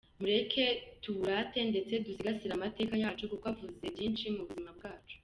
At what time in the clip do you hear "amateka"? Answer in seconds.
2.55-2.93